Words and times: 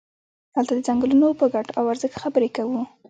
دلته 0.55 0.71
د 0.77 0.79
څنګلونو 0.87 1.27
په 1.39 1.45
ګټو 1.53 1.71
او 1.79 1.83
ارزښت 1.93 2.21
خبرې 2.23 2.49
کوو. 2.57 2.81